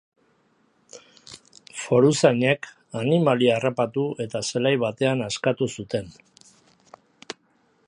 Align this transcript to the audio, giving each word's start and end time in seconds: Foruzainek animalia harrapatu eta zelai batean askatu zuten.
Foruzainek 1.81 2.65
animalia 3.03 3.53
harrapatu 3.59 4.07
eta 4.27 4.43
zelai 4.49 4.73
batean 4.87 5.25
askatu 5.29 5.71
zuten. 5.79 6.13